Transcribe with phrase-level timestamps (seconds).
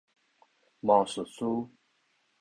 [0.81, 1.43] 魔術師